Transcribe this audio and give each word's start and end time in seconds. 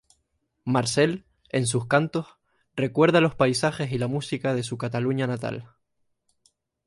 Marcel, 0.65 1.25
en 1.49 1.67
sus 1.67 1.85
cantos, 1.85 2.39
recuerda 2.75 3.21
los 3.21 3.35
paisajes 3.35 3.91
y 3.91 3.99
la 3.99 4.07
música 4.07 4.55
de 4.55 4.63
su 4.63 4.79
Cataluña 4.79 5.27
natal. 5.27 5.75